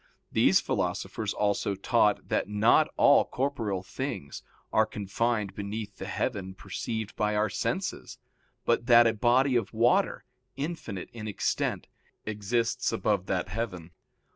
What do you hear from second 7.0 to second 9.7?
by our senses, but that a body